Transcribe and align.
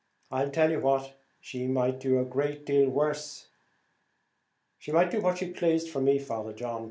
I'll 0.31 0.49
tell 0.49 0.71
you 0.71 0.79
what 0.79 1.15
she 1.39 1.67
might 1.67 1.99
do 1.99 2.17
a 2.19 2.55
deal 2.55 2.89
worse." 2.89 3.49
"She 4.79 4.91
might 4.91 5.11
do 5.11 5.21
what 5.21 5.37
she 5.37 5.51
plased 5.51 5.91
for 5.91 6.01
me, 6.01 6.17
Father 6.17 6.53
John. 6.53 6.79